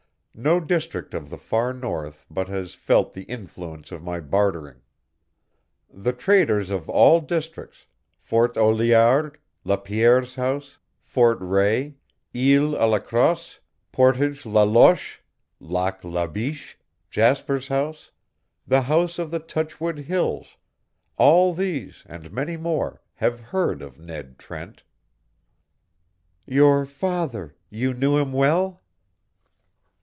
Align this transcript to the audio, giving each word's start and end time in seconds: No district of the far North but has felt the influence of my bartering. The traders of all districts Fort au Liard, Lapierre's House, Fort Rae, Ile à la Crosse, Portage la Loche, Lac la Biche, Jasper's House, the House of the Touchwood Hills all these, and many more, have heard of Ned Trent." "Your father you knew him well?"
No 0.33 0.59
district 0.61 1.13
of 1.13 1.29
the 1.29 1.37
far 1.37 1.73
North 1.73 2.25
but 2.31 2.47
has 2.47 2.73
felt 2.73 3.11
the 3.13 3.23
influence 3.23 3.91
of 3.91 4.01
my 4.01 4.21
bartering. 4.21 4.79
The 5.93 6.13
traders 6.13 6.69
of 6.71 6.89
all 6.89 7.19
districts 7.19 7.85
Fort 8.17 8.55
au 8.57 8.69
Liard, 8.73 9.37
Lapierre's 9.65 10.35
House, 10.35 10.79
Fort 11.01 11.37
Rae, 11.41 11.95
Ile 12.33 12.71
à 12.75 12.89
la 12.89 12.97
Crosse, 12.99 13.59
Portage 13.91 14.45
la 14.45 14.63
Loche, 14.63 15.21
Lac 15.59 16.01
la 16.03 16.25
Biche, 16.27 16.77
Jasper's 17.09 17.67
House, 17.67 18.11
the 18.65 18.83
House 18.83 19.19
of 19.19 19.31
the 19.31 19.39
Touchwood 19.39 19.99
Hills 19.99 20.55
all 21.17 21.53
these, 21.53 22.03
and 22.07 22.31
many 22.31 22.55
more, 22.55 23.01
have 23.15 23.39
heard 23.41 23.81
of 23.81 23.99
Ned 23.99 24.39
Trent." 24.39 24.83
"Your 26.45 26.85
father 26.85 27.53
you 27.69 27.93
knew 27.93 28.17
him 28.17 28.31
well?" 28.31 28.79